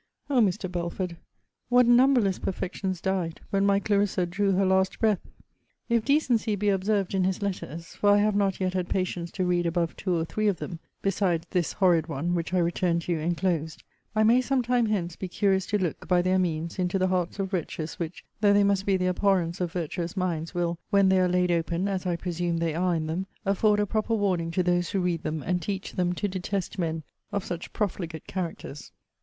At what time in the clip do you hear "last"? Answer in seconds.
4.65-4.97